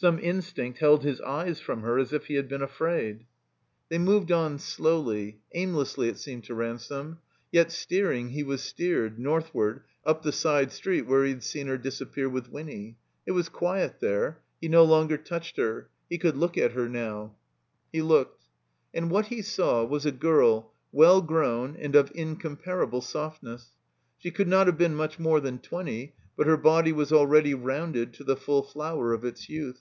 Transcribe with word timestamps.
Some 0.00 0.20
instinct 0.20 0.78
held 0.78 1.02
his 1.02 1.20
eyes 1.22 1.58
from 1.58 1.82
her, 1.82 1.98
as 1.98 2.12
if 2.12 2.26
he 2.26 2.34
had 2.34 2.48
been 2.48 2.62
afraid. 2.62 3.24
They 3.88 3.98
moved 3.98 4.30
on 4.30 4.60
slowly, 4.60 5.40
aimlessly 5.54 6.06
it 6.08 6.18
seemed 6.18 6.44
to 6.44 6.54
Ransome; 6.54 7.18
yet 7.50 7.72
steering 7.72 8.28
he 8.28 8.44
was 8.44 8.62
steered, 8.62 9.18
northward, 9.18 9.80
up 10.06 10.22
the 10.22 10.30
side 10.30 10.70
street 10.70 11.06
where 11.08 11.24
he 11.24 11.30
had 11.30 11.42
seen 11.42 11.66
her 11.66 11.76
disappear 11.76 12.28
with 12.28 12.48
Winny. 12.48 12.96
It 13.26 13.32
was 13.32 13.48
quiet 13.48 13.98
there. 13.98 14.38
He 14.60 14.68
no 14.68 14.84
longer 14.84 15.16
touched 15.16 15.56
her. 15.56 15.90
He 16.08 16.16
could 16.16 16.36
look 16.36 16.56
at 16.56 16.74
her 16.74 16.88
now, 16.88 17.34
72 17.34 17.34
THE 17.34 17.34
COMBINED 17.34 17.34
MAZE 17.64 17.86
He 17.98 18.02
looked. 18.02 18.44
And 18.94 19.10
what 19.10 19.26
he 19.26 19.42
saw 19.42 19.84
was 19.84 20.06
a 20.06 20.12
girl 20.12 20.70
well 20.92 21.20
grown 21.20 21.74
and 21.74 21.96
of 21.96 22.12
incomparable 22.14 23.00
softness. 23.00 23.72
She 24.16 24.30
could 24.30 24.46
not 24.46 24.68
have 24.68 24.78
been 24.78 24.94
much 24.94 25.18
more 25.18 25.40
than 25.40 25.58
twenty, 25.58 26.14
but 26.36 26.46
her 26.46 26.56
body 26.56 26.92
was 26.92 27.10
al 27.12 27.26
ready 27.26 27.52
rounded 27.52 28.12
to 28.14 28.22
the 28.22 28.36
full 28.36 28.62
flower 28.62 29.12
of 29.12 29.24
its 29.24 29.48
youth. 29.48 29.80